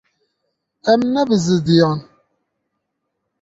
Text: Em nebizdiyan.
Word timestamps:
Em 0.91 1.01
nebizdiyan. 1.13 1.99